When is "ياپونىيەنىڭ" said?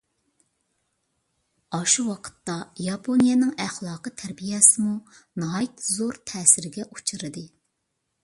2.85-3.51